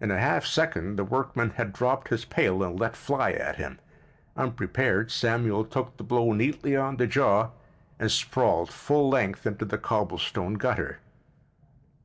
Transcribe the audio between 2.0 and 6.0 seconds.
his pail and let fly at him. Unprepared, Samuel took